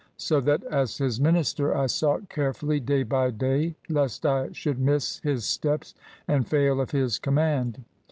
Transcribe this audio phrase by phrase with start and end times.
[0.17, 5.19] So that, as His minister, I sought carefully day by day lest I should miss
[5.19, 5.93] His steps
[6.27, 7.83] and fail of His command.